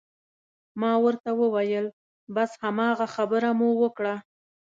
ما 0.81 0.91
ورته 1.03 1.29
وویل: 1.41 1.85
بس 2.35 2.51
هماغه 2.63 3.07
خبره 3.15 3.49
مو 3.59 3.69
وکړه. 3.81 4.15